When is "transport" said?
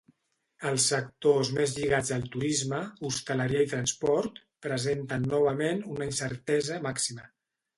3.75-4.41